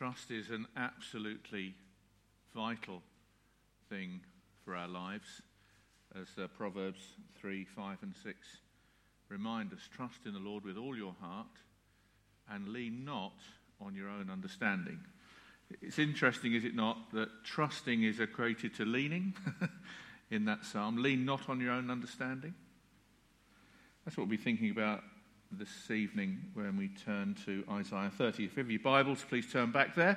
[0.00, 1.74] Trust is an absolutely
[2.54, 3.02] vital
[3.90, 4.20] thing
[4.64, 5.42] for our lives,
[6.18, 7.02] as uh, Proverbs
[7.38, 8.38] 3, 5, and 6
[9.28, 9.80] remind us.
[9.94, 11.52] Trust in the Lord with all your heart
[12.50, 13.34] and lean not
[13.78, 15.00] on your own understanding.
[15.82, 19.34] It's interesting, is it not, that trusting is equated to leaning
[20.30, 20.96] in that psalm.
[20.96, 22.54] Lean not on your own understanding.
[24.06, 25.02] That's what we'll be thinking about
[25.52, 28.44] this evening when we turn to Isaiah 30.
[28.44, 30.16] If you have your Bibles, please turn back there.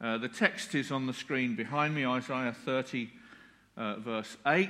[0.00, 3.08] Uh, the text is on the screen behind me, Isaiah 30,
[3.78, 4.68] uh, verse 8.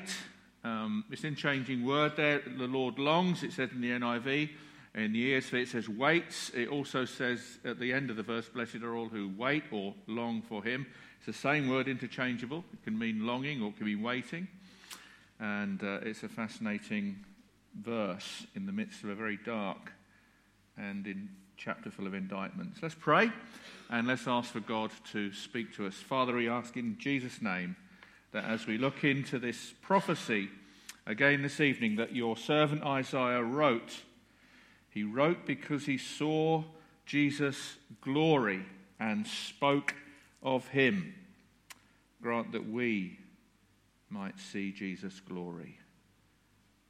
[0.63, 2.39] Um, it's in changing word there.
[2.39, 4.51] The Lord longs, it says in the NIV.
[4.95, 6.51] In the ESV, it says waits.
[6.55, 9.93] It also says at the end of the verse, Blessed are all who wait or
[10.07, 10.87] long for him.
[11.19, 12.65] It's the same word, interchangeable.
[12.73, 14.47] It can mean longing or it can mean waiting.
[15.41, 17.25] And uh, it's a fascinating
[17.75, 19.93] verse in the midst of a very dark
[20.77, 22.81] and in chapter full of indictments.
[22.83, 23.31] Let's pray
[23.91, 25.95] and let's ask for God to speak to us.
[25.95, 27.77] Father, we ask in Jesus' name
[28.33, 30.51] that as we look into this prophecy
[31.07, 34.03] again this evening, that your servant Isaiah wrote,
[34.91, 36.65] he wrote because he saw
[37.07, 38.65] Jesus' glory
[39.01, 39.95] and spoke
[40.43, 41.15] of him.
[42.21, 43.19] Grant that we
[44.11, 45.79] might see Jesus' glory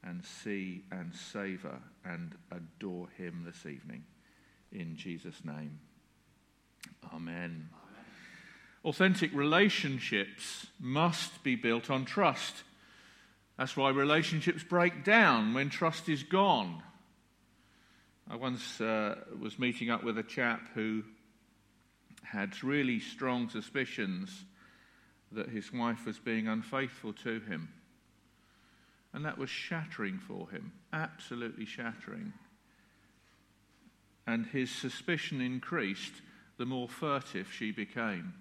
[0.07, 4.05] and see and savour and adore him this evening.
[4.73, 5.81] In Jesus' name.
[7.13, 7.35] Amen.
[7.35, 7.69] Amen.
[8.85, 12.63] Authentic relationships must be built on trust.
[13.59, 16.83] That's why relationships break down when trust is gone.
[18.31, 21.03] I once uh, was meeting up with a chap who
[22.23, 24.45] had really strong suspicions
[25.33, 27.69] that his wife was being unfaithful to him.
[29.17, 32.35] And that was shattering for him, absolutely shattering.
[34.27, 36.13] And his suspicion increased
[36.59, 38.35] the more furtive she became,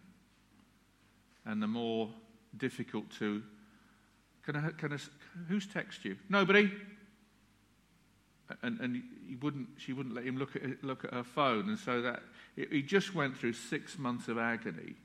[1.46, 2.10] and the more
[2.58, 3.42] difficult to.
[4.46, 4.98] Can I, can I,
[5.48, 6.18] who's text you?
[6.28, 6.70] Nobody.
[8.62, 11.70] And, and he wouldn't, she wouldn't let him look at, look at her phone.
[11.70, 12.22] And so that
[12.58, 14.96] he just went through six months of agony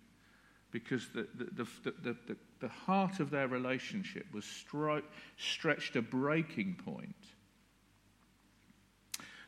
[0.71, 5.03] because the, the, the, the, the heart of their relationship was stri-
[5.37, 7.15] stretched a breaking point.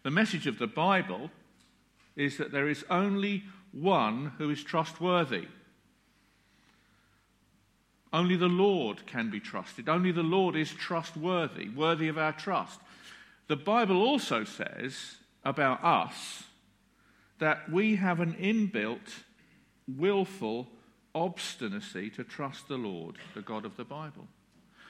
[0.03, 1.31] The message of the Bible
[2.17, 5.47] is that there is only one who is trustworthy.
[8.13, 9.89] Only the Lord can be trusted.
[9.89, 12.81] Only the Lord is trustworthy, worthy of our trust.
[13.47, 16.45] The Bible also says about us
[17.39, 19.23] that we have an inbuilt,
[19.89, 20.69] willful
[21.15, 24.27] obstinacy to trust the Lord, the God of the Bible.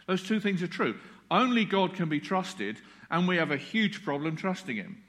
[0.06, 0.96] Those two things are true.
[1.30, 2.78] Only God can be trusted,
[3.10, 5.02] and we have a huge problem trusting Him.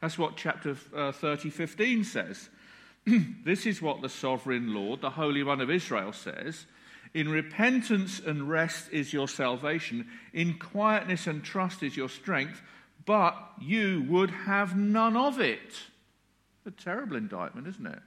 [0.00, 2.50] That's what chapter uh, 30, 15 says.
[3.44, 6.66] this is what the sovereign Lord, the Holy One of Israel, says.
[7.14, 12.60] In repentance and rest is your salvation, in quietness and trust is your strength,
[13.06, 15.80] but you would have none of it.
[16.66, 18.00] A terrible indictment, isn't it?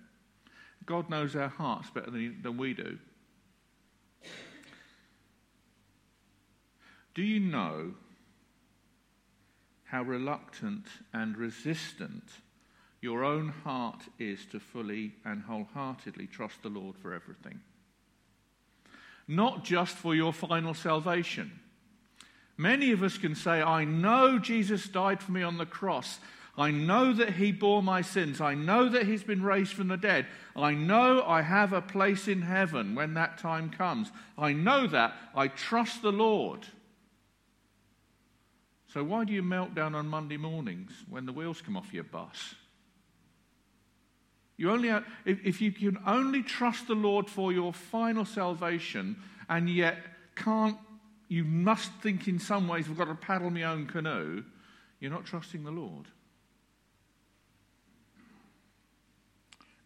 [0.88, 2.98] God knows our hearts better than, than we do.
[7.14, 7.94] Do you know
[9.84, 12.24] how reluctant and resistant
[13.02, 17.60] your own heart is to fully and wholeheartedly trust the Lord for everything?
[19.28, 21.60] Not just for your final salvation.
[22.56, 26.20] Many of us can say, I know Jesus died for me on the cross.
[26.58, 28.42] I know that he bore my sins.
[28.42, 30.26] I know that he's been raised from the dead.
[30.56, 34.12] I know I have a place in heaven when that time comes.
[34.38, 35.14] I know that.
[35.36, 36.66] I trust the Lord.
[38.92, 42.06] So, why do you melt down on Monday mornings when the wheels come off your
[42.06, 42.56] bus?
[44.58, 44.90] You only
[45.26, 49.18] if you can only trust the Lord for your final salvation
[49.48, 49.98] and yet
[50.36, 50.78] can't,
[51.28, 54.44] you must think in some ways, I've got to paddle my own canoe,
[55.00, 56.08] you're not trusting the Lord.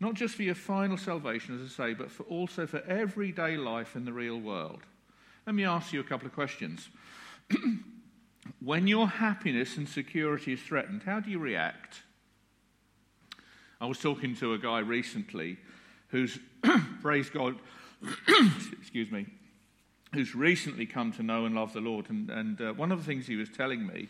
[0.01, 3.95] Not just for your final salvation, as I say, but for also for everyday life
[3.95, 4.81] in the real world.
[5.45, 6.89] Let me ask you a couple of questions.
[8.59, 12.01] when your happiness and security is threatened, how do you react?
[13.79, 15.57] I was talking to a guy recently
[16.07, 16.39] who's,
[17.03, 17.57] praise God,
[18.81, 19.27] excuse me,
[20.15, 22.09] who's recently come to know and love the Lord.
[22.09, 24.09] And, and uh, one of the things he was telling me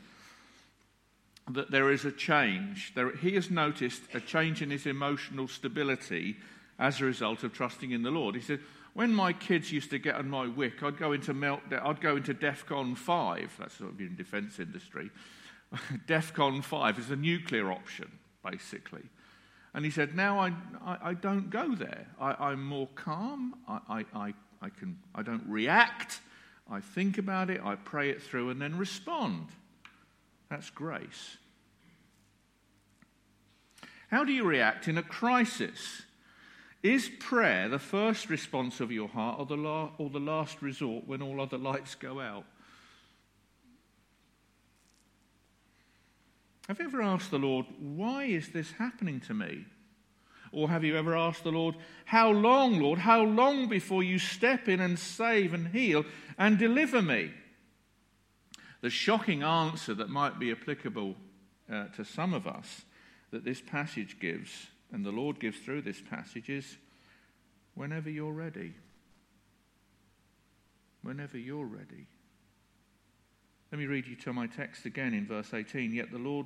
[1.53, 2.93] that there is a change.
[2.95, 6.37] There, he has noticed a change in his emotional stability
[6.79, 8.35] as a result of trusting in the Lord.
[8.35, 8.59] He said,
[8.93, 12.17] when my kids used to get on my wick, I'd go into meltdown, I'd go
[12.17, 13.55] into DEFCON 5.
[13.59, 15.11] That's sort of in defence industry.
[16.07, 18.11] DEFCON 5 is a nuclear option,
[18.43, 19.03] basically.
[19.73, 20.53] And he said, Now I,
[20.83, 22.07] I, I don't go there.
[22.19, 23.55] I, am more calm.
[23.67, 26.19] I, I, I, can, I don't react.
[26.69, 27.61] I think about it.
[27.63, 29.47] I pray it through and then respond.
[30.49, 31.37] That's grace.
[34.11, 36.01] How do you react in a crisis?
[36.83, 41.07] Is prayer the first response of your heart or the, la- or the last resort
[41.07, 42.43] when all other lights go out?
[46.67, 49.65] Have you ever asked the Lord, why is this happening to me?
[50.51, 54.67] Or have you ever asked the Lord, how long, Lord, how long before you step
[54.67, 56.03] in and save and heal
[56.37, 57.31] and deliver me?
[58.81, 61.15] The shocking answer that might be applicable
[61.71, 62.83] uh, to some of us
[63.31, 66.77] that this passage gives, and the Lord gives through this passage, is
[67.75, 68.73] whenever you're ready.
[71.01, 72.07] Whenever you're ready.
[73.71, 75.93] Let me read you to my text again in verse 18.
[75.93, 76.45] Yet the Lord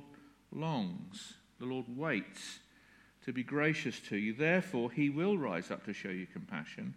[0.52, 2.60] longs, the Lord waits
[3.24, 4.32] to be gracious to you.
[4.32, 6.94] Therefore, he will rise up to show you compassion.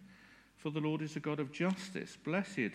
[0.57, 2.15] For the Lord is a God of justice.
[2.24, 2.74] Blessed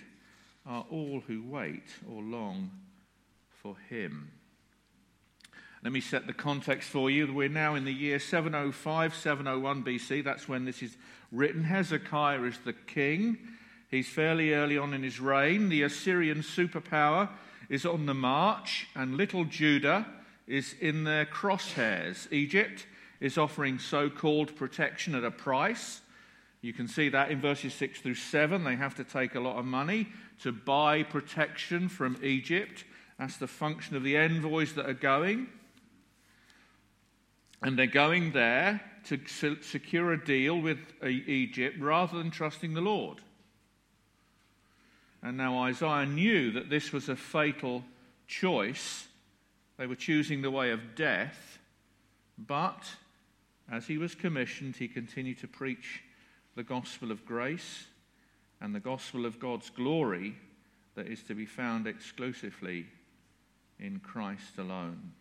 [0.67, 2.71] are all who wait or long
[3.49, 4.33] for him.
[5.85, 7.31] Let me set the context for you.
[7.31, 10.25] We're now in the year 705, 701 BC.
[10.25, 10.97] That's when this is
[11.31, 11.63] written.
[11.63, 13.37] Hezekiah is the king.
[13.91, 15.69] He's fairly early on in his reign.
[15.69, 17.29] The Assyrian superpower
[17.69, 20.07] is on the march, and little Judah
[20.47, 22.33] is in their crosshairs.
[22.33, 22.87] Egypt
[23.21, 26.01] is offering so called protection at a price.
[26.63, 28.65] You can see that in verses 6 through 7.
[28.65, 30.09] They have to take a lot of money
[30.45, 32.85] to buy protection from Egypt.
[33.19, 35.49] That's the function of the envoys that are going.
[37.65, 39.19] And they're going there to
[39.63, 43.23] secure a deal with uh, Egypt rather than trusting the Lord.
[45.23, 47.83] And now Isaiah knew that this was a fatal
[48.27, 49.09] choice.
[49.79, 51.59] They were choosing the way of death.
[52.37, 52.85] But
[53.73, 56.03] as he was commissioned, he continued to preach
[56.57, 57.87] the gospel of grace
[58.61, 60.37] and the gospel of God's glory
[60.97, 62.85] that is to be found exclusively
[63.81, 65.13] in Christ alone.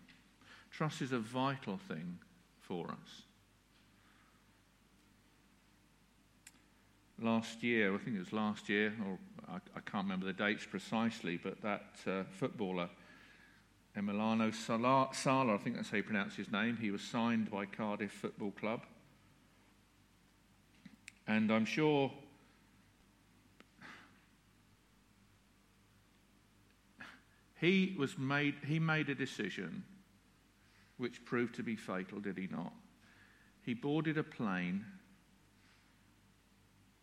[0.72, 2.20] Trust is a vital thing
[2.68, 3.24] for us.
[7.24, 9.18] last year, I think it was last year, or
[9.48, 12.90] I, I can't remember the dates precisely, but that uh, footballer,
[13.98, 17.66] Emiliano Sala, Sala, I think that's how you pronounce his name, he was signed by
[17.66, 18.82] Cardiff Football Club.
[21.28, 22.12] And I'm sure
[27.62, 29.86] he was made he made a decision
[31.04, 32.72] which proved to be fatal, did he not?
[33.62, 34.86] He boarded a plane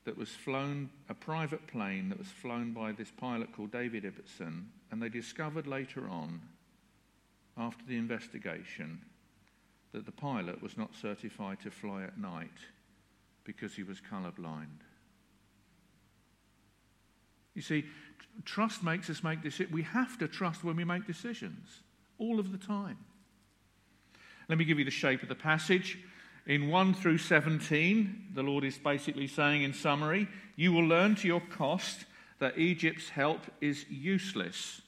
[0.04, 4.64] that was flown, a private plane that was flown by this pilot called David Ibbotson,
[4.90, 6.40] and they discovered later on,
[7.58, 9.02] after the investigation,
[9.92, 12.48] that the pilot was not certified to fly at night
[13.44, 14.80] because he was colorblind.
[17.54, 17.84] You see,
[18.46, 19.74] trust makes us make decisions.
[19.74, 21.82] We have to trust when we make decisions,
[22.18, 22.96] all of the time.
[24.50, 25.96] Let me give you the shape of the passage.
[26.44, 30.26] In 1 through 17, the Lord is basically saying, in summary,
[30.56, 32.04] you will learn to your cost
[32.40, 34.82] that Egypt's help is useless.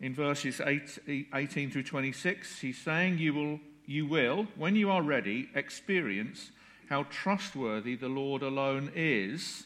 [0.00, 5.02] In verses 8, 18 through 26, he's saying, you will, you will, when you are
[5.02, 6.52] ready, experience
[6.88, 9.64] how trustworthy the Lord alone is.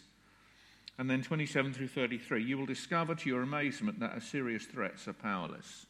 [0.98, 5.12] And then 27 through 33, you will discover to your amazement that Assyria's threats are
[5.12, 5.85] powerless.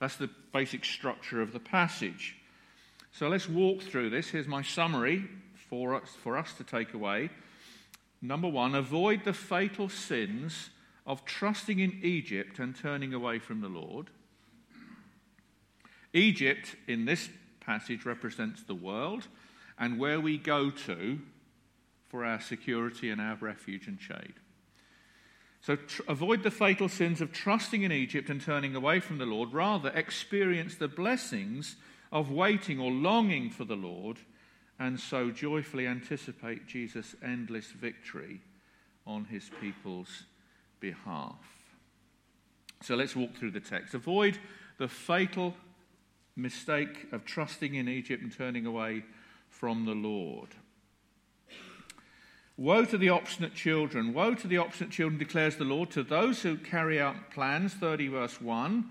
[0.00, 2.36] That's the basic structure of the passage.
[3.12, 4.28] So let's walk through this.
[4.28, 5.24] Here's my summary
[5.68, 7.30] for us, for us to take away.
[8.20, 10.70] Number one, avoid the fatal sins
[11.06, 14.10] of trusting in Egypt and turning away from the Lord.
[16.12, 17.28] Egypt, in this
[17.60, 19.26] passage, represents the world
[19.78, 21.18] and where we go to
[22.08, 24.34] for our security and our refuge and shade.
[25.60, 29.26] So tr- avoid the fatal sins of trusting in Egypt and turning away from the
[29.26, 29.52] Lord.
[29.52, 31.76] Rather, experience the blessings
[32.12, 34.18] of waiting or longing for the Lord,
[34.78, 38.40] and so joyfully anticipate Jesus' endless victory
[39.06, 40.24] on his people's
[40.80, 41.36] behalf.
[42.82, 43.94] So let's walk through the text.
[43.94, 44.38] Avoid
[44.78, 45.54] the fatal
[46.36, 49.04] mistake of trusting in Egypt and turning away
[49.48, 50.50] from the Lord.
[52.58, 54.12] Woe to the obstinate children.
[54.12, 58.08] Woe to the obstinate children, declares the Lord, to those who carry out plans, 30
[58.08, 58.84] verse 1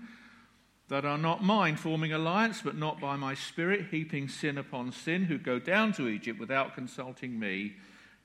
[0.88, 5.24] that are not mine, forming alliance, but not by my spirit, heaping sin upon sin,
[5.24, 7.76] who go down to Egypt without consulting me,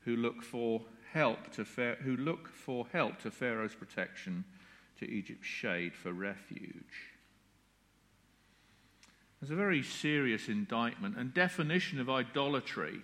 [0.06, 0.82] who look for
[1.12, 1.66] help to
[2.04, 4.46] who look for help to Pharaoh's protection,
[4.98, 7.12] to Egypt's shade for refuge.
[9.42, 13.02] There's a very serious indictment and definition of idolatry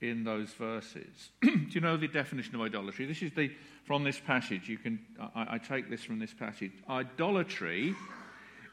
[0.00, 1.30] in those verses.
[1.42, 3.06] Do you know the definition of idolatry?
[3.06, 3.50] This is the
[3.84, 4.68] from this passage.
[4.68, 4.98] You can
[5.34, 6.72] I, I take this from this passage.
[6.88, 7.94] Idolatry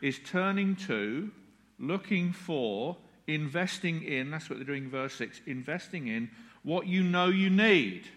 [0.02, 1.32] is turning to,
[1.80, 4.32] looking for, investing in.
[4.32, 4.90] That's what they're doing.
[4.90, 6.30] Verse six: investing in
[6.64, 8.08] what you know you need.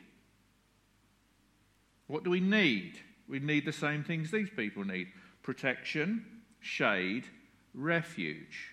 [2.09, 3.01] What do we need?
[3.29, 5.09] We need the same things these people need:
[5.43, 6.25] protection,
[6.61, 7.27] shade,
[7.73, 8.73] refuge.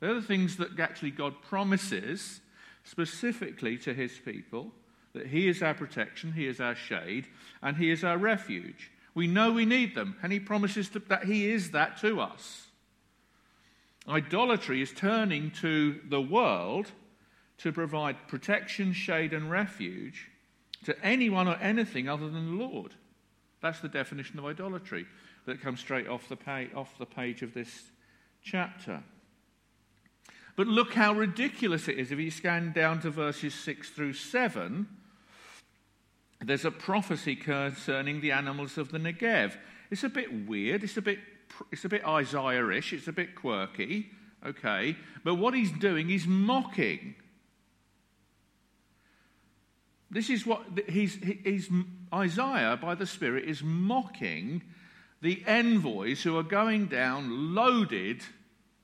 [0.00, 2.40] They're the things that actually God promises
[2.84, 4.72] specifically to his people
[5.14, 7.26] that he is our protection, he is our shade,
[7.62, 8.90] and he is our refuge.
[9.14, 12.66] We know we need them, and he promises to, that he is that to us.
[14.08, 16.90] Idolatry is turning to the world
[17.58, 20.30] to provide protection, shade, and refuge
[20.84, 22.94] to anyone or anything other than the Lord.
[23.62, 25.06] That's the definition of idolatry
[25.46, 26.36] that comes straight off the,
[26.74, 27.84] off the page of this
[28.42, 29.02] chapter.
[30.56, 32.12] But look how ridiculous it is.
[32.12, 34.86] If you scan down to verses 6 through 7,
[36.40, 39.56] there's a prophecy concerning the animals of the Negev.
[39.90, 40.84] It's a bit weird.
[40.84, 41.18] It's a bit,
[41.72, 42.92] it's a bit Isaiah ish.
[42.92, 44.10] It's a bit quirky.
[44.46, 44.96] Okay.
[45.24, 47.16] But what he's doing, is mocking.
[50.10, 51.68] This is what he's, he's
[52.12, 54.62] Isaiah, by the Spirit, is mocking
[55.20, 58.22] the envoys who are going down loaded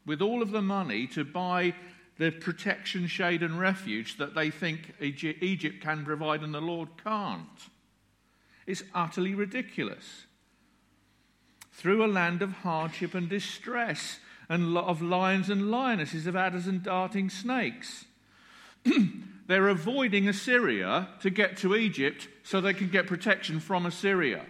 [0.07, 1.75] with all of the money to buy
[2.19, 7.49] the protection, shade, and refuge that they think Egypt can provide and the Lord can't.
[8.67, 10.27] It's utterly ridiculous.
[11.73, 14.19] Through a land of hardship and distress,
[14.51, 18.05] and of lions and lionesses, of adders and darting snakes.
[19.47, 24.45] They're avoiding Assyria to get to Egypt so they can get protection from Assyria.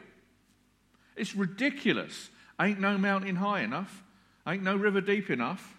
[1.16, 2.30] It's ridiculous.
[2.58, 4.02] Ain't no mountain high enough.
[4.46, 5.76] Ain't no river deep enough.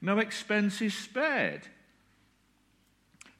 [0.00, 1.62] No expense is spared.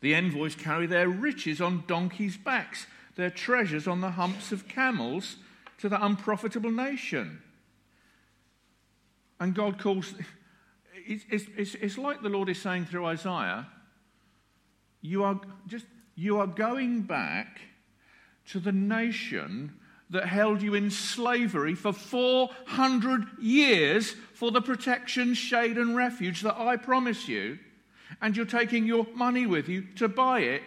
[0.01, 2.87] The envoys carry their riches on donkeys' backs,
[3.17, 5.37] their treasures on the humps of camels
[5.79, 7.43] to the unprofitable nation.
[9.41, 10.15] And God calls,
[10.95, 11.25] it's,
[11.57, 13.69] it's, it's like the Lord is saying through Isaiah,
[15.01, 15.87] you are just,
[16.17, 17.61] you are going back
[18.47, 19.79] to the nation
[20.11, 26.59] that held you in slavery for 400 years for the protection, shade, and refuge that
[26.59, 27.59] I promise you,
[28.23, 30.63] and you're taking your money with you to buy it.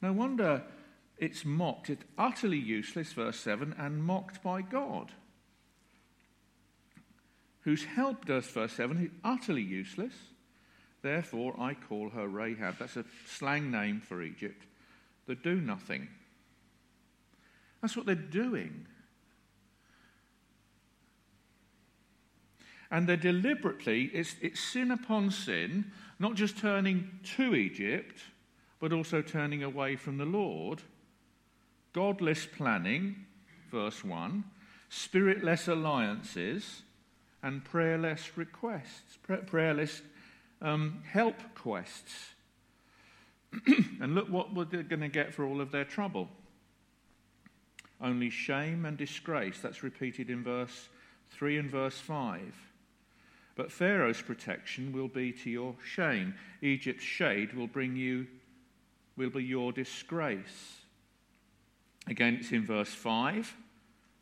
[0.00, 0.62] No wonder
[1.18, 1.90] it's mocked.
[1.90, 5.12] It's utterly useless, verse 7, and mocked by God.
[7.60, 10.12] Who's helped us, verse 7, is utterly useless.
[11.02, 12.78] Therefore, I call her Rahab.
[12.78, 14.62] That's a slang name for Egypt.
[15.26, 16.08] The do nothing.
[17.86, 18.84] That's what they're doing.
[22.90, 28.18] And they're deliberately, it's, it's sin upon sin, not just turning to Egypt,
[28.80, 30.82] but also turning away from the Lord.
[31.92, 33.24] Godless planning,
[33.70, 34.42] verse 1,
[34.88, 36.82] spiritless alliances,
[37.40, 39.16] and prayerless requests,
[39.46, 40.02] prayerless
[40.60, 42.30] um, help quests.
[44.00, 46.28] and look what they're going to get for all of their trouble
[48.00, 49.58] only shame and disgrace.
[49.60, 50.88] That's repeated in verse
[51.30, 52.40] 3 and verse 5.
[53.54, 56.34] But Pharaoh's protection will be to your shame.
[56.60, 58.26] Egypt's shade will bring you,
[59.16, 60.76] will be your disgrace.
[62.06, 63.56] Again, it's in verse 5.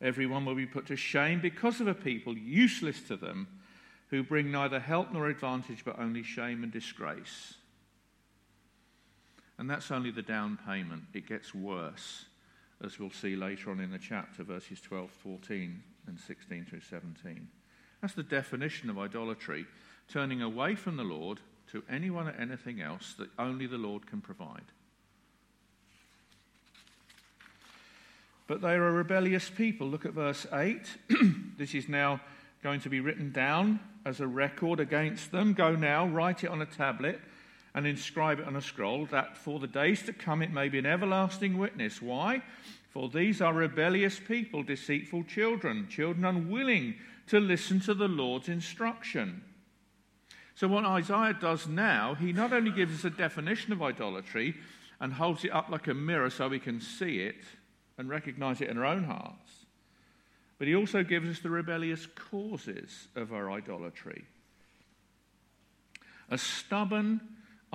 [0.01, 3.49] Everyone will be put to shame because of a people useless to them
[4.09, 7.55] who bring neither help nor advantage but only shame and disgrace.
[9.59, 11.05] And that's only the down payment.
[11.13, 12.27] It gets worse
[12.83, 17.49] as we'll see later on in the chapter, verses 12, 14, and 16 through 17.
[18.01, 19.67] That's the definition of idolatry
[20.09, 21.41] turning away from the Lord
[21.73, 24.65] to anyone or anything else that only the Lord can provide.
[28.47, 29.87] But they are a rebellious people.
[29.87, 30.83] Look at verse 8.
[31.59, 32.21] this is now
[32.63, 35.55] going to be written down as a record against them.
[35.55, 37.21] Go now, write it on a tablet
[37.75, 40.79] and inscribe it on a scroll, that for the days to come it may be
[40.79, 42.01] an everlasting witness.
[42.01, 42.43] Why?
[42.91, 46.95] For these are rebellious people, deceitful children, children unwilling
[47.27, 49.43] to listen to the Lord's instruction.
[50.55, 54.55] So, what Isaiah does now, he not only gives us a definition of idolatry
[55.01, 57.43] and holds it up like a mirror so we can see it
[57.99, 59.67] and recognize it in our own hearts,
[60.59, 64.25] but he also gives us the rebellious causes of our idolatry.
[66.31, 67.21] A stubborn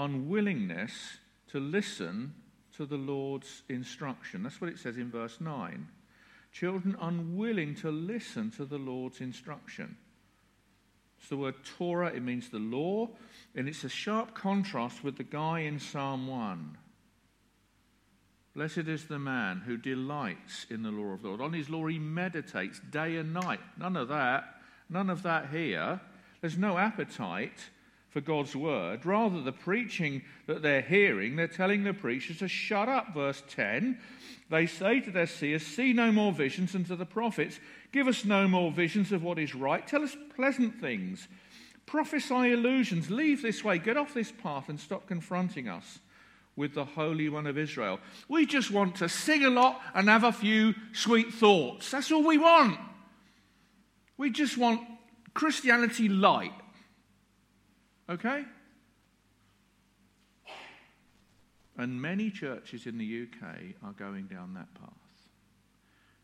[0.03, 1.17] unwillingness
[1.51, 2.33] to listen
[2.77, 4.43] to the Lord's instruction.
[4.43, 5.87] That's what it says in verse 9.
[6.51, 9.97] children unwilling to listen to the Lord's instruction.
[11.19, 13.09] It's the word Torah, it means the law,
[13.55, 16.77] and it's a sharp contrast with the guy in Psalm 1.
[18.55, 21.41] Blessed is the man who delights in the law of the Lord.
[21.41, 23.59] On his law he meditates day and night.
[23.77, 24.55] None of that.
[24.89, 26.01] None of that here.
[26.41, 27.69] There's no appetite
[28.09, 29.05] for God's word.
[29.05, 33.13] Rather, the preaching that they're hearing, they're telling the preachers to shut up.
[33.13, 33.99] Verse 10
[34.49, 37.59] they say to their seers, See no more visions, and to the prophets,
[37.91, 39.85] Give us no more visions of what is right.
[39.85, 41.27] Tell us pleasant things.
[41.85, 43.09] Prophesy illusions.
[43.09, 43.77] Leave this way.
[43.79, 45.99] Get off this path and stop confronting us
[46.55, 47.99] with the Holy One of Israel.
[48.27, 51.89] We just want to sing a lot and have a few sweet thoughts.
[51.89, 52.79] That's all we want.
[54.17, 54.81] We just want
[55.33, 56.53] Christianity light.
[58.09, 58.43] Okay?
[61.77, 64.91] And many churches in the UK are going down that path.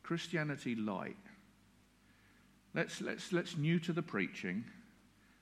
[0.04, 1.16] Christianity light.
[2.74, 4.66] Let's, let's, let's new to the preaching.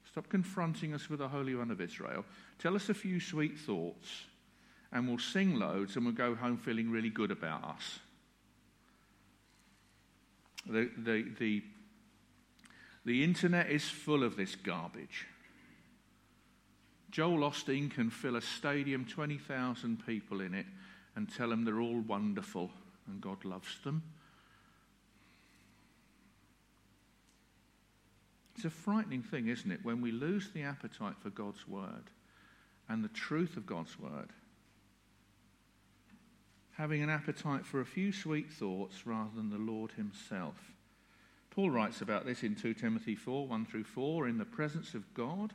[0.05, 2.25] Stop confronting us with the Holy One of Israel.
[2.59, 4.25] Tell us a few sweet thoughts,
[4.91, 7.99] and we'll sing loads and we'll go home feeling really good about us.
[10.67, 11.63] The, the, the,
[13.03, 15.25] the internet is full of this garbage.
[17.13, 20.65] Joel Osteen can fill a stadium, 20,000 people in it,
[21.15, 22.71] and tell them they're all wonderful
[23.05, 24.01] and God loves them.
[28.55, 32.09] It's a frightening thing, isn't it, when we lose the appetite for God's word
[32.89, 34.29] and the truth of God's word.
[36.77, 40.71] Having an appetite for a few sweet thoughts rather than the Lord Himself.
[41.51, 45.13] Paul writes about this in 2 Timothy 4 1 through 4 in the presence of
[45.13, 45.53] God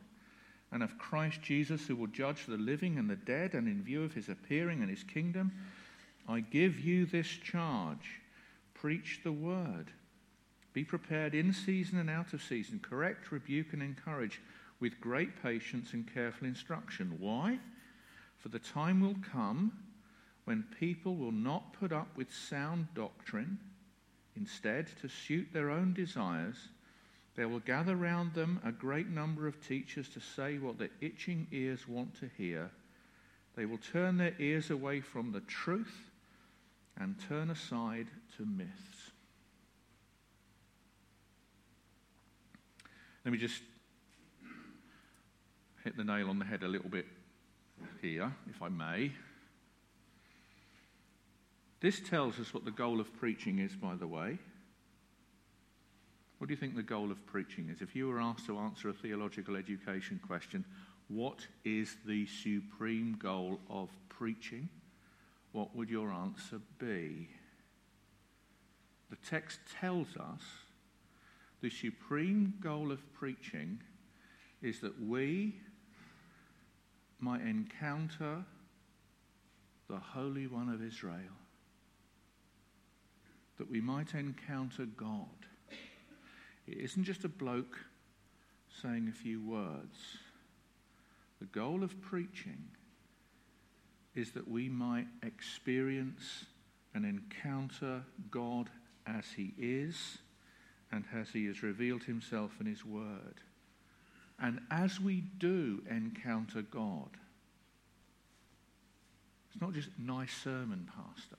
[0.71, 4.03] and of Christ Jesus, who will judge the living and the dead, and in view
[4.03, 5.53] of his appearing and his kingdom,
[6.29, 8.21] I give you this charge
[8.75, 9.91] preach the word.
[10.73, 14.41] Be prepared in season and out of season, correct, rebuke, and encourage
[14.79, 17.17] with great patience and careful instruction.
[17.19, 17.59] Why?
[18.37, 19.73] For the time will come
[20.45, 23.59] when people will not put up with sound doctrine.
[24.37, 26.69] Instead, to suit their own desires,
[27.39, 31.47] they will gather round them a great number of teachers to say what their itching
[31.53, 32.69] ears want to hear.
[33.55, 36.11] They will turn their ears away from the truth
[36.99, 39.13] and turn aside to myths.
[43.25, 43.63] Let me just
[45.85, 47.07] hit the nail on the head a little bit
[48.03, 49.13] here, if I may.
[51.79, 54.39] This tells us what the goal of preaching is, by the way.
[56.39, 57.83] What do you think the goal of preaching is?
[57.83, 60.65] If you were asked to answer a theological education question,
[61.09, 64.69] what is the supreme goal of preaching?
[65.53, 67.29] What would your answer be?
[69.11, 70.43] The text tells us
[71.61, 73.81] the supreme goal of preaching
[74.63, 75.57] is that we
[77.19, 78.45] might encounter
[79.89, 81.19] the Holy One of Israel,
[83.57, 85.27] that we might encounter God.
[86.71, 87.79] It isn't just a bloke
[88.83, 90.19] saying a few words.
[91.41, 92.65] The goal of preaching
[94.15, 96.45] is that we might experience
[96.95, 98.69] and encounter God
[99.07, 100.19] as He is
[100.93, 103.41] and as He has revealed Himself in His Word.
[104.41, 107.11] And as we do encounter God,
[109.51, 111.37] it's not just nice sermon, Pastor.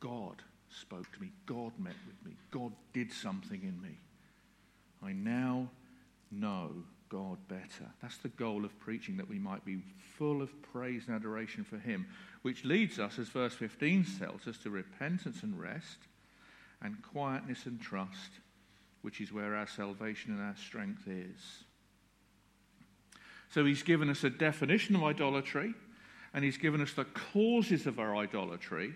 [0.00, 0.42] God
[0.76, 1.30] spoke to me.
[1.46, 2.36] God met with me.
[2.50, 3.98] God did something in me.
[5.02, 5.70] I now
[6.30, 6.70] know
[7.08, 7.90] God better.
[8.02, 9.82] That's the goal of preaching, that we might be
[10.16, 12.06] full of praise and adoration for Him,
[12.42, 15.98] which leads us, as verse 15 tells us, to repentance and rest,
[16.82, 18.40] and quietness and trust,
[19.02, 21.64] which is where our salvation and our strength is.
[23.50, 25.74] So He's given us a definition of idolatry,
[26.34, 28.94] and He's given us the causes of our idolatry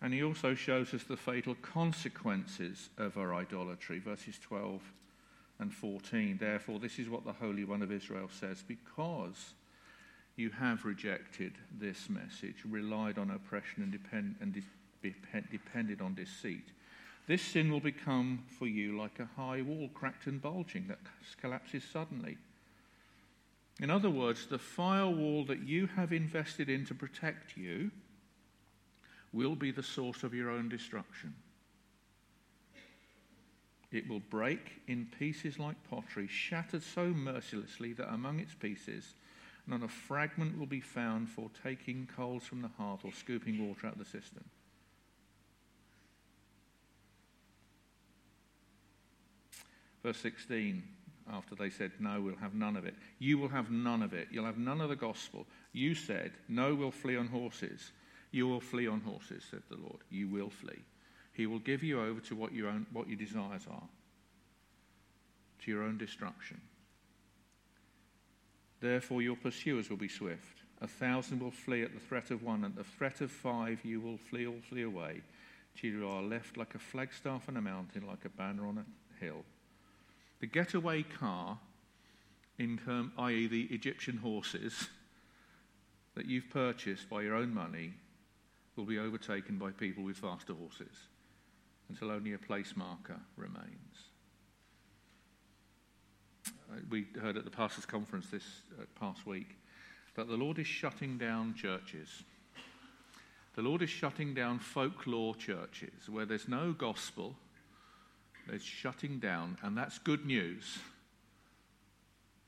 [0.00, 4.80] and he also shows us the fatal consequences of our idolatry, verses 12
[5.58, 6.38] and 14.
[6.38, 9.54] Therefore, this is what the Holy One of Israel says because
[10.36, 16.68] you have rejected this message, relied on oppression, and, depend, and de- depended on deceit.
[17.26, 20.98] This sin will become for you like a high wall, cracked and bulging, that
[21.40, 22.38] collapses suddenly.
[23.80, 27.90] In other words, the firewall that you have invested in to protect you
[29.32, 31.34] will be the source of your own destruction.
[33.90, 39.14] It will break in pieces like pottery, shattered so mercilessly that among its pieces,
[39.66, 43.86] not a fragment will be found for taking coals from the hearth or scooping water
[43.86, 44.44] out of the cistern.
[50.02, 50.82] Verse 16,
[51.32, 52.94] after they said, No, we'll have none of it.
[53.18, 54.28] You will have none of it.
[54.30, 55.46] You'll have none of the gospel.
[55.72, 57.92] You said, No, we'll flee on horses.
[58.30, 60.00] You will flee on horses, said the Lord.
[60.10, 60.82] You will flee.
[61.32, 63.88] He will give you over to what, your own, what your desires are,
[65.60, 66.60] to your own destruction.
[68.80, 70.62] Therefore, your pursuers will be swift.
[70.80, 74.00] A thousand will flee at the threat of one, and the threat of five you
[74.00, 75.22] will flee all flee away,
[75.76, 79.24] till you are left like a flagstaff on a mountain, like a banner on a
[79.24, 79.44] hill.
[80.40, 81.58] The getaway car,
[82.58, 84.88] in term, i.e., the Egyptian horses
[86.14, 87.94] that you've purchased by your own money,
[88.78, 90.94] will be overtaken by people with faster horses
[91.88, 93.66] until only a place marker remains.
[96.46, 98.44] Uh, we heard at the pastors' conference this
[98.78, 99.56] uh, past week
[100.14, 102.22] that the Lord is shutting down churches.
[103.56, 107.34] The Lord is shutting down folklore churches where there's no gospel.
[108.46, 110.78] There's shutting down, and that's good news.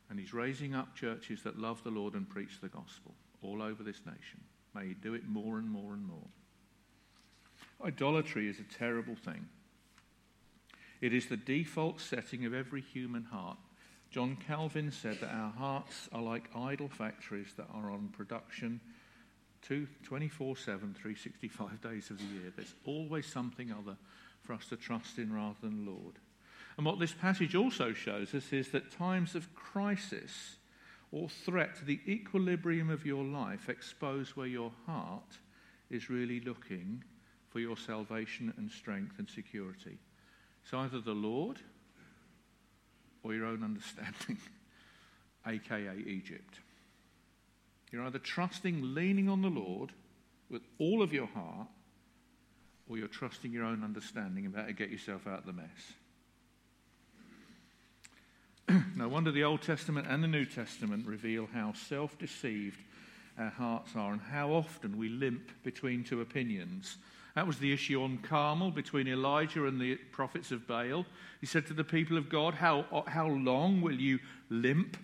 [0.09, 3.83] And He's raising up churches that love the Lord and preach the gospel all over
[3.83, 4.41] this nation.
[4.75, 6.29] May He do it more and more and more.
[7.85, 9.49] Idolatry is a terrible thing.
[11.01, 13.57] It is the default setting of every human heart.
[14.11, 18.81] John Calvin said that our hearts are like idol factories that are on production
[20.03, 22.53] 24 7, 365 days of the year.
[22.55, 23.97] There's always something other
[24.43, 26.15] for us to trust in rather than Lord.
[26.77, 30.57] And what this passage also shows us is that times of crisis
[31.13, 35.39] or threat to the equilibrium of your life expose where your heart
[35.91, 37.03] is really looking
[37.49, 39.99] for your salvation and strength and security.
[40.63, 41.59] It's either the Lord
[43.23, 44.39] or your own understanding,
[45.47, 46.61] aka Egypt.
[47.91, 49.93] You're either trusting, leaning on the Lord
[50.49, 51.69] with all of your heart,
[52.89, 55.95] or you're trusting your own understanding about how to get yourself out of the mess.
[58.97, 62.79] no wonder the Old Testament and the New Testament reveal how self deceived
[63.39, 66.99] our hearts are and how often we limp between two opinions
[67.35, 71.07] that was the issue on Carmel between Elijah and the prophets of Baal.
[71.41, 74.97] He said to the people of God, How, how long will you limp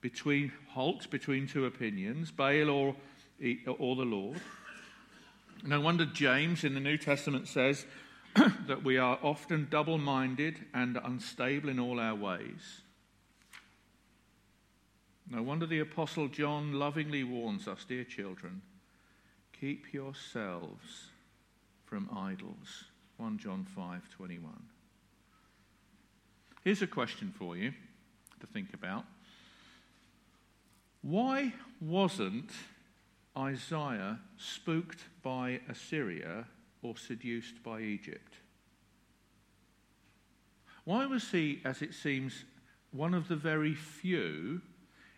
[0.00, 2.96] between, halt between two opinions, Baal or,
[3.78, 4.40] or the Lord?
[5.64, 7.84] No wonder James in the New Testament says
[8.66, 12.82] that we are often double minded and unstable in all our ways.
[15.28, 18.62] No wonder the Apostle John lovingly warns us, dear children,
[19.52, 21.10] keep yourselves
[21.84, 22.84] from idols.
[23.16, 24.68] 1 John 5:21.
[26.62, 27.72] Here's a question for you
[28.40, 29.04] to think about.
[31.02, 32.50] Why wasn't
[33.36, 36.46] Isaiah spooked by Assyria
[36.82, 38.34] or seduced by Egypt?
[40.84, 42.44] Why was he, as it seems,
[42.92, 44.62] one of the very few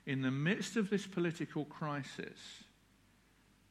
[0.09, 2.65] in the midst of this political crisis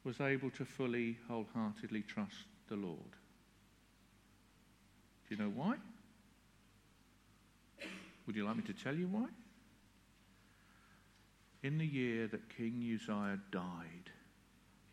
[0.03, 3.15] was able to fully, wholeheartedly trust the Lord.
[5.27, 5.77] Do you know why?
[8.27, 9.25] Would you like me to tell you why?
[11.63, 14.11] In the year that King Uzziah died,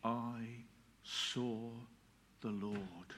[0.03, 0.47] I
[1.03, 1.69] saw
[2.41, 3.13] the Lord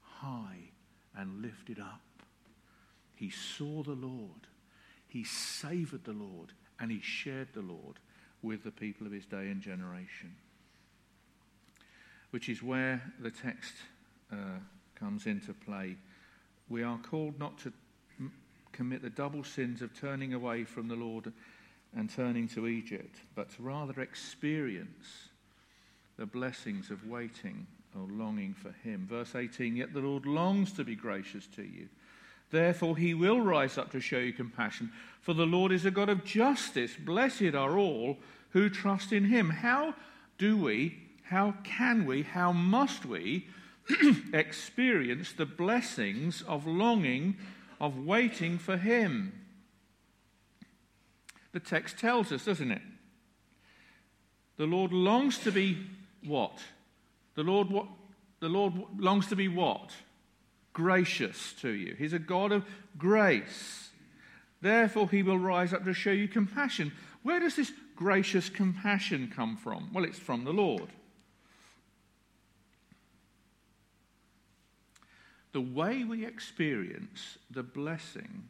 [0.00, 0.70] high
[1.14, 2.00] and lifted up.
[3.14, 4.46] He saw the Lord,
[5.06, 7.98] he savored the Lord, and he shared the Lord
[8.42, 10.34] with the people of his day and generation
[12.30, 13.74] which is where the text
[14.32, 14.36] uh,
[14.94, 15.96] comes into play.
[16.68, 17.72] We are called not to
[18.18, 18.32] m-
[18.72, 21.32] commit the double sins of turning away from the Lord
[21.96, 25.28] and turning to Egypt, but to rather experience
[26.16, 27.66] the blessings of waiting
[27.96, 29.06] or longing for Him.
[29.10, 31.88] Verse 18 Yet the Lord longs to be gracious to you.
[32.50, 34.90] Therefore, he will rise up to show you compassion.
[35.20, 36.92] For the Lord is a God of justice.
[36.98, 38.18] Blessed are all
[38.50, 39.50] who trust in him.
[39.50, 39.94] How
[40.38, 43.46] do we how can we, how must we
[44.32, 47.36] experience the blessings of longing,
[47.80, 49.32] of waiting for Him?
[51.52, 52.82] The text tells us, doesn't it?
[54.56, 55.78] The Lord longs to be
[56.24, 56.58] what?
[57.36, 57.86] The Lord, what?
[58.40, 59.92] The Lord longs to be what?
[60.72, 61.94] Gracious to you.
[61.98, 62.64] He's a God of
[62.96, 63.90] grace.
[64.60, 66.92] Therefore, he will rise up to show you compassion.
[67.22, 69.90] Where does this gracious compassion come from?
[69.92, 70.88] Well, it's from the Lord.
[75.52, 78.44] The way we experience the blessing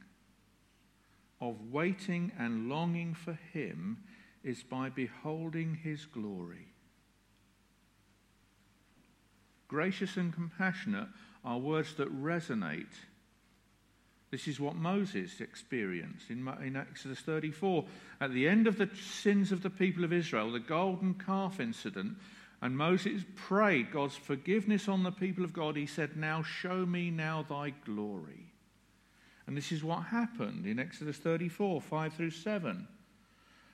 [1.40, 3.98] of waiting and longing for Him
[4.44, 6.66] is by beholding His glory.
[9.68, 11.08] Gracious and compassionate
[11.44, 12.94] are words that resonate
[14.30, 17.84] This is what Moses experienced in, in Exodus 34.
[18.20, 22.16] At the end of the sins of the people of Israel, the golden calf incident,
[22.62, 25.76] and Moses prayed God's forgiveness on the people of God.
[25.76, 28.52] He said, Now show me now thy glory.
[29.46, 32.86] And this is what happened in Exodus 34 5 through 7.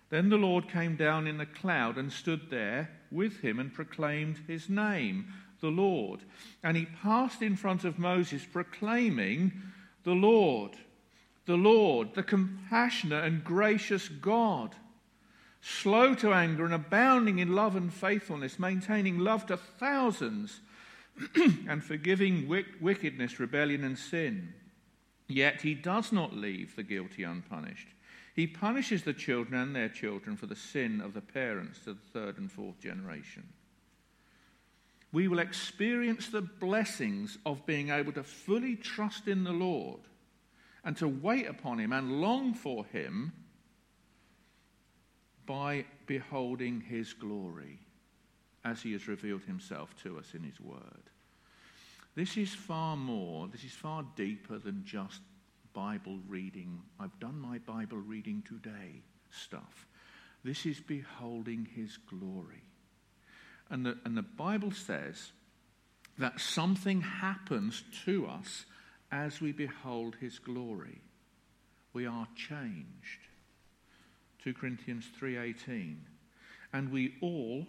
[0.08, 4.38] Then the Lord came down in a cloud and stood there with him and proclaimed
[4.46, 5.32] his name,
[5.66, 6.20] the Lord.
[6.62, 9.52] And he passed in front of Moses, proclaiming,
[10.04, 10.72] The Lord,
[11.46, 14.76] the Lord, the compassionate and gracious God,
[15.60, 20.60] slow to anger and abounding in love and faithfulness, maintaining love to thousands,
[21.68, 22.46] and forgiving
[22.80, 24.54] wickedness, rebellion, and sin.
[25.28, 27.88] Yet he does not leave the guilty unpunished.
[28.34, 32.00] He punishes the children and their children for the sin of the parents to the
[32.12, 33.48] third and fourth generation.
[35.16, 40.00] We will experience the blessings of being able to fully trust in the Lord
[40.84, 43.32] and to wait upon Him and long for Him
[45.46, 47.78] by beholding His glory
[48.62, 51.08] as He has revealed Himself to us in His Word.
[52.14, 55.22] This is far more, this is far deeper than just
[55.72, 59.00] Bible reading, I've done my Bible reading today
[59.30, 59.86] stuff.
[60.44, 62.65] This is beholding his glory.
[63.70, 65.32] And the, and the Bible says
[66.18, 68.64] that something happens to us
[69.10, 71.00] as we behold his glory.
[71.92, 73.26] We are changed.
[74.42, 75.96] 2 Corinthians 3:18.
[76.72, 77.66] And we all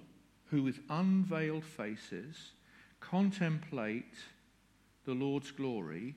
[0.50, 2.52] who with unveiled faces
[3.00, 4.16] contemplate
[5.06, 6.16] the Lord's glory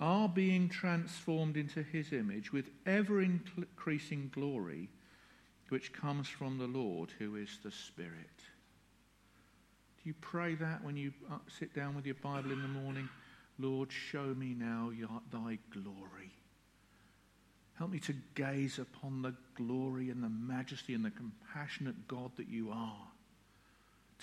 [0.00, 4.88] are being transformed into his image with ever increasing glory,
[5.68, 8.35] which comes from the Lord, who is the Spirit.
[10.06, 13.08] You pray that when you uh, sit down with your Bible in the morning?
[13.58, 16.30] Lord, show me now your, thy glory.
[17.74, 22.48] Help me to gaze upon the glory and the majesty and the compassionate God that
[22.48, 23.08] you are.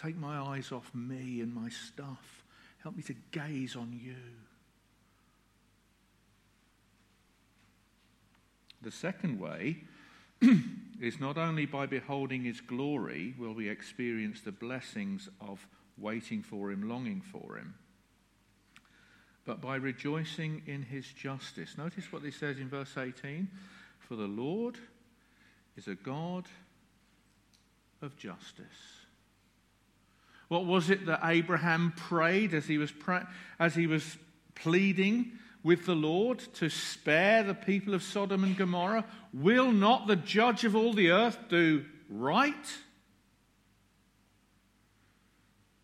[0.02, 2.46] Take my eyes off me and my stuff.
[2.82, 4.15] Help me to gaze on you.
[8.82, 9.84] The second way
[11.01, 15.65] is not only by beholding his glory will we experience the blessings of
[15.97, 17.75] waiting for him, longing for him,
[19.45, 21.77] but by rejoicing in his justice.
[21.77, 23.47] Notice what he says in verse 18
[23.99, 24.77] For the Lord
[25.75, 26.45] is a God
[28.01, 28.65] of justice.
[30.47, 33.27] What was it that Abraham prayed as he was, pra-
[33.60, 34.17] as he was
[34.56, 35.32] pleading
[35.63, 39.06] with the Lord to spare the people of Sodom and Gomorrah?
[39.34, 42.54] Will not the judge of all the earth do right?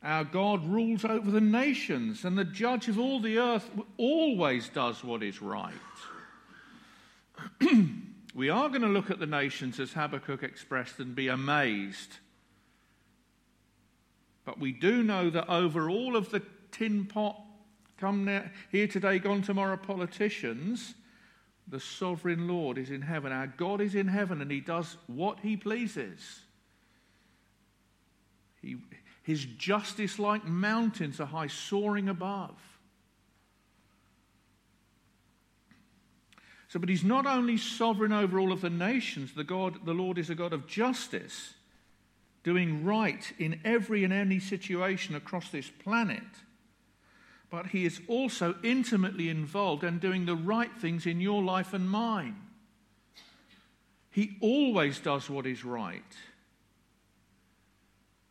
[0.01, 5.03] Our God rules over the nations, and the judge of all the earth always does
[5.03, 5.73] what is right.
[8.35, 12.17] we are going to look at the nations as Habakkuk expressed and be amazed.
[14.45, 17.37] But we do know that over all of the tin pot
[17.99, 20.95] come now, here today, gone tomorrow politicians,
[21.67, 23.31] the sovereign Lord is in heaven.
[23.31, 26.41] Our God is in heaven and he does what he pleases.
[28.61, 28.77] He,
[29.23, 32.57] his justice like mountains are high, soaring above.
[36.69, 40.17] So, but he's not only sovereign over all of the nations, the, God, the Lord
[40.17, 41.53] is a God of justice,
[42.43, 46.23] doing right in every and any situation across this planet
[47.49, 51.89] but He is also intimately involved and doing the right things in your life and
[51.89, 52.35] mine.
[54.11, 56.03] He always does what is right.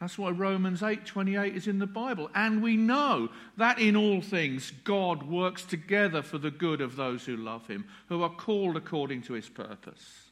[0.01, 2.31] That's why Romans 8:28 is in the Bible.
[2.35, 7.25] And we know that in all things God works together for the good of those
[7.27, 10.31] who love him, who are called according to his purpose.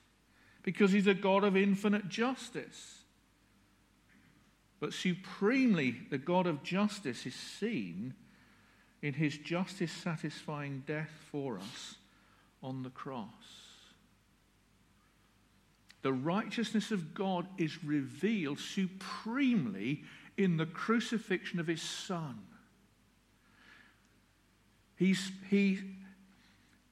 [0.63, 3.03] Because he's a God of infinite justice.
[4.79, 8.15] But supremely the God of justice is seen
[9.03, 11.97] in his justice satisfying death for us
[12.63, 13.29] on the cross.
[16.03, 20.05] The righteousness of God is revealed supremely
[20.37, 22.39] in the crucifixion of his Son.
[24.97, 25.81] He's, he,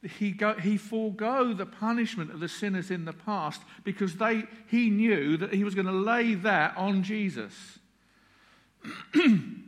[0.02, 5.36] he, he forego the punishment of the sinners in the past because they, he knew
[5.36, 7.54] that he was going to lay that on Jesus.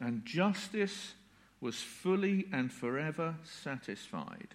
[0.00, 1.14] and justice
[1.60, 4.54] was fully and forever satisfied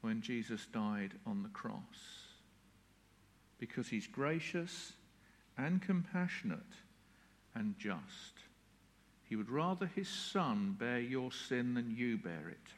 [0.00, 2.26] when Jesus died on the cross.
[3.58, 4.92] Because he's gracious
[5.56, 6.60] and compassionate
[7.54, 8.40] and just.
[9.24, 12.74] He would rather his son bear your sin than you bear it.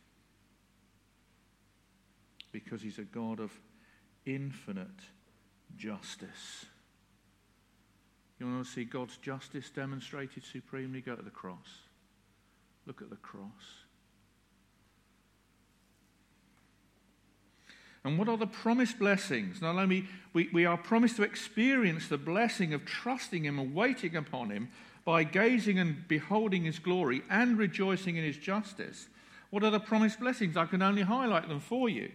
[2.53, 3.51] because he's a God of
[4.27, 4.87] infinite
[5.77, 6.67] justice.
[8.43, 11.01] You want to see God's justice demonstrated supremely?
[11.01, 11.79] Go to the cross.
[12.87, 13.85] Look at the cross.
[18.03, 19.63] And what are the promised blessings?
[19.63, 24.17] Not only we, we are promised to experience the blessing of trusting Him and waiting
[24.17, 24.71] upon Him
[25.05, 29.07] by gazing and beholding His glory and rejoicing in His justice.
[29.51, 30.57] What are the promised blessings?
[30.57, 32.11] I can only highlight them for you.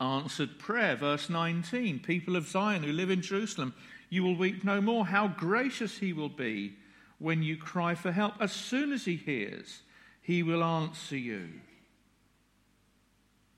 [0.00, 3.74] Answered prayer, verse 19 People of Zion who live in Jerusalem,
[4.10, 5.06] you will weep no more.
[5.06, 6.74] How gracious He will be
[7.18, 8.34] when you cry for help.
[8.40, 9.80] As soon as He hears,
[10.20, 11.48] He will answer you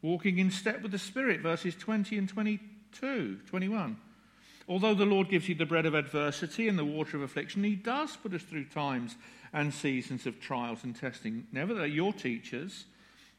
[0.03, 3.97] walking in step with the Spirit, verses 20 and 22, 21.
[4.69, 7.77] Although the Lord gives you the bread of adversity and the water of affliction, He
[7.77, 9.17] does put us through times
[9.53, 11.47] and seasons of trials and testing.
[11.53, 12.85] Nevertheless, your teachers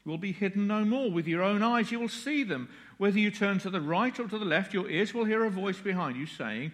[0.04, 1.10] will be hidden no more.
[1.10, 2.68] With your own eyes, you will see them.
[2.98, 5.50] Whether you turn to the right or to the left, your ears will hear a
[5.50, 6.72] voice behind you saying,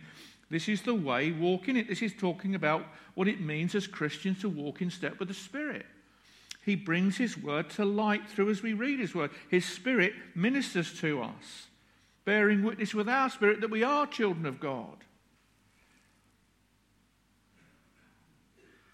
[0.51, 1.89] This is the way, walk in it.
[1.89, 2.85] This is talking about
[3.15, 5.87] what it means as Christians to walk in step with the Spirit.
[6.65, 9.31] He brings His word to light through as we read His word.
[9.49, 11.69] His Spirit ministers to us,
[12.25, 15.05] bearing witness with our spirit that we are children of God.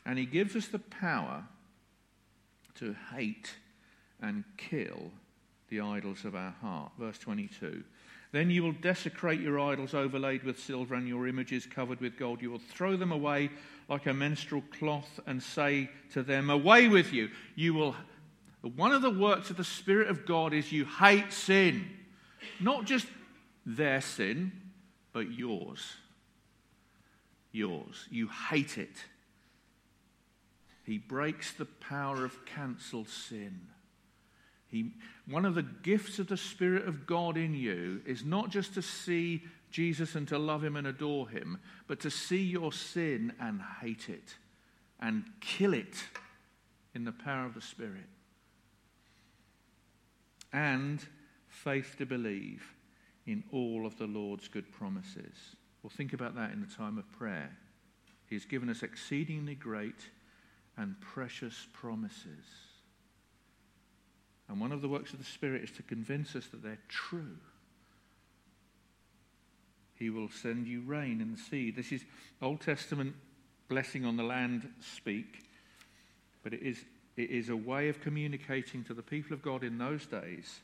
[0.05, 1.45] And He gives us the power
[2.77, 3.55] to hate
[4.21, 5.11] and kill
[5.68, 6.92] the idols of our heart.
[6.98, 7.83] Verse 22.
[8.33, 12.42] Then you will desecrate your idols overlaid with silver and your images covered with gold.
[12.42, 13.50] You will throw them away
[13.88, 17.31] like a menstrual cloth and say to them, Away with you.
[17.55, 17.96] You will.
[18.74, 21.87] One of the works of the Spirit of God is you hate sin.
[22.61, 23.07] Not just
[23.64, 24.52] their sin,
[25.12, 25.94] but yours.
[27.52, 28.07] Yours.
[28.11, 28.96] You hate it.
[30.85, 33.61] He breaks the power of cancelled sin.
[34.68, 34.92] He,
[35.29, 38.83] one of the gifts of the Spirit of God in you is not just to
[38.83, 43.61] see Jesus and to love him and adore him, but to see your sin and
[43.81, 44.37] hate it
[45.00, 45.96] and kill it
[46.94, 48.09] in the power of the Spirit.
[50.52, 51.00] And
[51.48, 52.64] faith to believe
[53.26, 55.57] in all of the Lord's good promises.
[55.83, 57.57] Well, think about that in the time of prayer.
[58.29, 60.11] He's given us exceedingly great
[60.76, 62.44] and precious promises.
[64.49, 67.37] And one of the works of the Spirit is to convince us that they're true.
[69.95, 71.75] He will send you rain and seed.
[71.75, 72.05] This is
[72.41, 73.15] Old Testament
[73.69, 75.49] blessing on the land speak,
[76.45, 76.85] but it is,
[77.17, 80.61] it is a way of communicating to the people of God in those days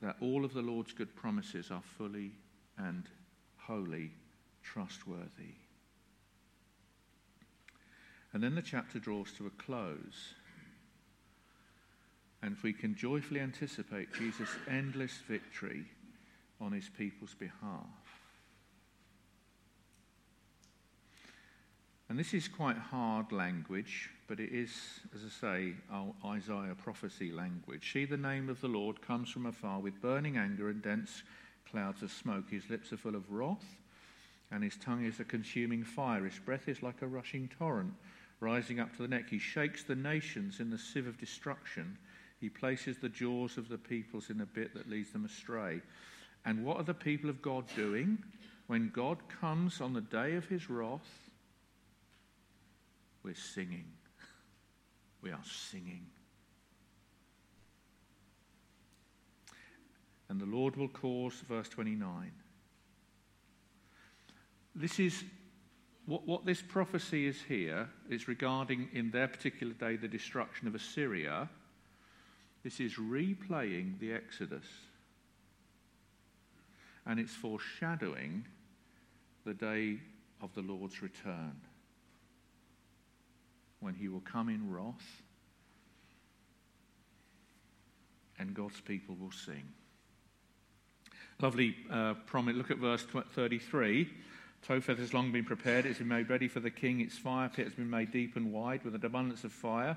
[0.00, 2.32] that all of the Lord's good promises are fully
[2.78, 3.04] and
[3.56, 4.12] wholly
[4.62, 5.56] trustworthy.
[8.32, 10.34] And then the chapter draws to a close.
[12.42, 15.84] And we can joyfully anticipate Jesus' endless victory
[16.60, 17.86] on his people's behalf.
[22.08, 24.70] And this is quite hard language, but it is,
[25.14, 25.74] as I say,
[26.24, 27.92] Isaiah prophecy language.
[27.92, 31.22] See, the name of the Lord comes from afar with burning anger and dense
[31.70, 32.50] clouds of smoke.
[32.50, 33.76] His lips are full of wrath,
[34.50, 36.24] and his tongue is a consuming fire.
[36.24, 37.92] His breath is like a rushing torrent
[38.40, 39.28] rising up to the neck.
[39.28, 41.98] He shakes the nations in the sieve of destruction.
[42.40, 45.80] He places the jaws of the peoples in a bit that leads them astray.
[46.44, 48.18] And what are the people of God doing?
[48.68, 51.30] When God comes on the day of his wrath,
[53.22, 53.86] we're singing.
[55.20, 56.06] We are singing.
[60.28, 62.30] And the Lord will cause, verse 29.
[64.76, 65.24] This is
[66.06, 70.74] what, what this prophecy is here, is regarding in their particular day the destruction of
[70.74, 71.48] Assyria.
[72.68, 74.66] This is replaying the Exodus.
[77.06, 78.44] And it's foreshadowing
[79.46, 80.00] the day
[80.42, 81.56] of the Lord's return
[83.80, 85.22] when he will come in wrath
[88.38, 89.64] and God's people will sing.
[91.40, 92.54] Lovely uh, promise.
[92.54, 94.10] Look at verse 33.
[94.60, 95.86] Topheth has long been prepared.
[95.86, 97.00] It's been made ready for the king.
[97.00, 99.96] Its fire pit has been made deep and wide with an abundance of fire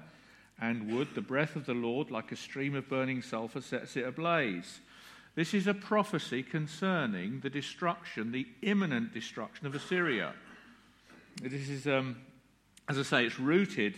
[0.62, 1.10] and wood.
[1.16, 4.80] The breath of the Lord, like a stream of burning sulfur, sets it ablaze.
[5.36, 10.34] This is a prophecy concerning the destruction, the imminent destruction of Assyria.
[11.42, 12.18] This is um,
[12.92, 13.96] as I say, it's rooted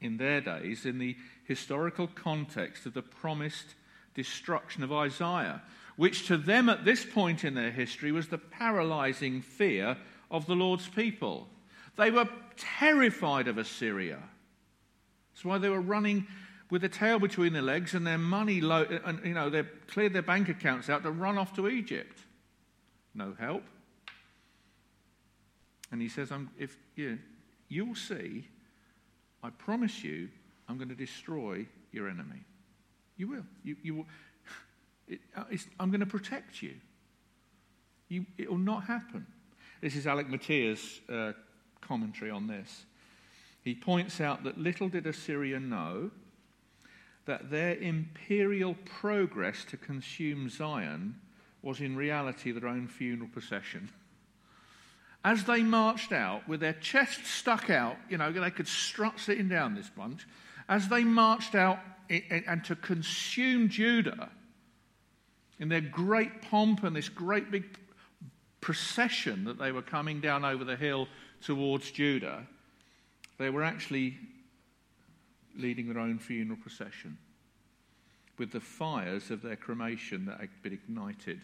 [0.00, 3.74] in their days in the historical context of the promised
[4.14, 5.62] destruction of Isaiah,
[5.96, 9.96] which to them at this point in their history was the paralyzing fear
[10.30, 11.48] of the Lord's people.
[11.96, 14.20] They were terrified of Assyria.
[15.38, 16.26] That's why they were running
[16.68, 20.12] with their tail between their legs and their money, low, and you know, they've cleared
[20.12, 22.18] their bank accounts out to run off to Egypt.
[23.14, 23.62] No help.
[25.92, 27.20] And he says, I'm, if you,
[27.68, 28.48] you'll see,
[29.40, 30.28] I promise you,
[30.68, 32.40] I'm going to destroy your enemy.
[33.16, 33.46] You will.
[33.62, 34.06] You, you will.
[35.06, 35.44] It, uh,
[35.78, 36.74] I'm going to protect you.
[38.08, 38.26] you.
[38.36, 39.24] It will not happen.
[39.80, 41.32] This is Alec Motyer's uh,
[41.80, 42.84] commentary on this.
[43.68, 46.10] He points out that little did Assyria know
[47.26, 51.14] that their imperial progress to consume Zion
[51.60, 53.90] was in reality their own funeral procession.
[55.22, 59.50] As they marched out with their chests stuck out, you know, they could strut sitting
[59.50, 60.26] down this bunch,
[60.66, 64.30] as they marched out and to consume Judah
[65.58, 67.78] in their great pomp and this great big
[68.62, 71.06] procession that they were coming down over the hill
[71.42, 72.46] towards Judah,
[73.38, 74.16] they were actually
[75.56, 77.16] leading their own funeral procession
[78.38, 81.40] with the fires of their cremation that had been ignited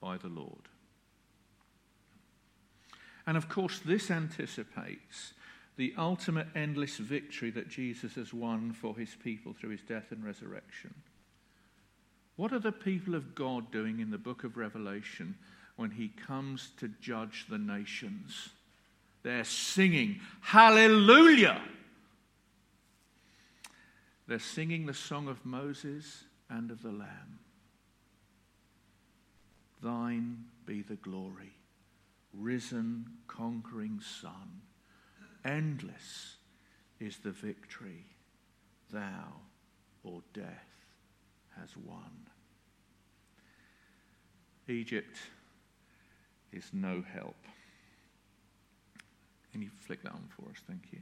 [0.00, 0.68] by the Lord.
[3.26, 5.32] And of course, this anticipates
[5.76, 10.24] the ultimate endless victory that Jesus has won for his people through his death and
[10.24, 10.94] resurrection.
[12.36, 15.36] What are the people of God doing in the book of Revelation
[15.76, 18.50] when he comes to judge the nations?
[19.26, 21.60] They're singing, Hallelujah!
[24.28, 27.40] They're singing the song of Moses and of the Lamb.
[29.82, 31.54] Thine be the glory,
[32.32, 34.60] risen, conquering Son.
[35.44, 36.36] Endless
[37.00, 38.04] is the victory
[38.92, 39.40] thou,
[40.04, 40.86] or death,
[41.58, 42.28] has won.
[44.68, 45.16] Egypt
[46.52, 47.34] is no help.
[49.56, 50.58] Can you flick that on for us?
[50.68, 50.98] Thank you.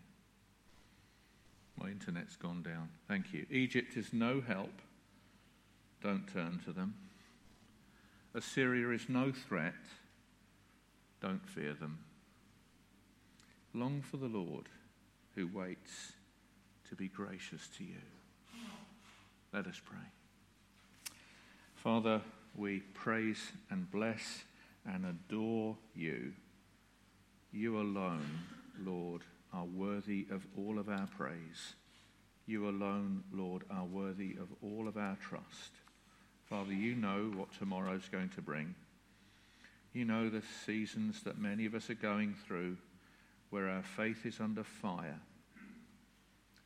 [1.76, 2.88] My internet's gone down.
[3.08, 3.46] Thank you.
[3.50, 4.70] Egypt is no help.
[6.00, 6.94] Don't turn to them.
[8.32, 9.74] Assyria is no threat.
[11.20, 11.98] Don't fear them.
[13.74, 14.68] Long for the Lord
[15.34, 16.12] who waits
[16.88, 18.02] to be gracious to you.
[19.52, 19.98] Let us pray.
[21.74, 22.20] Father,
[22.54, 24.44] we praise and bless
[24.86, 26.34] and adore you.
[27.54, 28.40] You alone,
[28.84, 31.74] Lord, are worthy of all of our praise.
[32.46, 35.70] You alone, Lord, are worthy of all of our trust.
[36.46, 38.74] Father, you know what tomorrow's going to bring.
[39.92, 42.76] You know the seasons that many of us are going through
[43.50, 45.20] where our faith is under fire.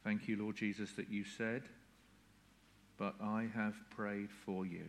[0.05, 1.65] Thank you, Lord Jesus, that you said,
[2.97, 4.87] But I have prayed for you.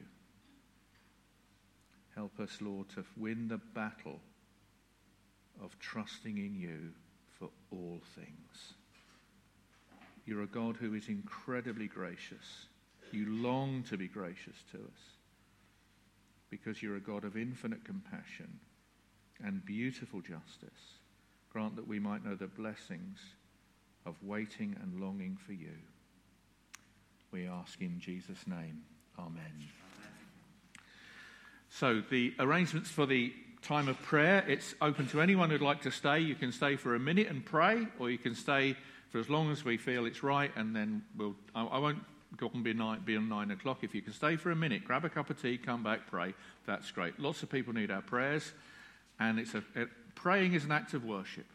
[2.15, 4.21] Help us, Lord, to win the battle
[5.63, 6.91] of trusting in you
[7.37, 8.73] for all things.
[10.25, 12.67] You're a God who is incredibly gracious.
[13.11, 15.17] You long to be gracious to us
[16.49, 18.59] because you're a God of infinite compassion
[19.43, 20.97] and beautiful justice.
[21.51, 23.17] Grant that we might know the blessings
[24.05, 25.75] of waiting and longing for you.
[27.31, 28.81] We ask in Jesus' name.
[29.17, 29.33] Amen.
[29.37, 29.69] Amen.
[31.69, 35.91] So, the arrangements for the time of prayer, it's open to anyone who'd like to
[35.91, 36.19] stay.
[36.19, 38.75] You can stay for a minute and pray, or you can stay
[39.09, 41.35] for as long as we feel it's right, and then we'll.
[41.53, 41.99] I, I won't
[42.37, 43.79] go on beyond nine, nine o'clock.
[43.83, 46.33] If you can stay for a minute, grab a cup of tea, come back, pray.
[46.65, 47.19] That's great.
[47.19, 48.51] Lots of people need our prayers,
[49.19, 51.45] and it's a, it, praying is an act of worship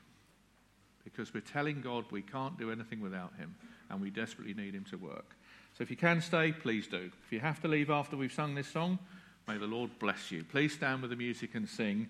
[1.05, 3.55] because we're telling God we can't do anything without Him,
[3.91, 5.37] and we desperately need Him to work.
[5.77, 7.11] So if you can stay, please do.
[7.27, 8.99] If you have to leave after we've sung this song,
[9.47, 10.45] may the Lord bless you.
[10.45, 12.09] Please stand with the music and sing.